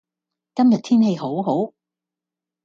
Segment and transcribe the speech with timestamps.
[0.55, 1.73] 今日天氣好好